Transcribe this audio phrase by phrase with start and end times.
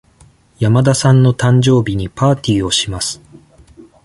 [0.57, 3.21] 山田さんの誕生日にパーティーをします。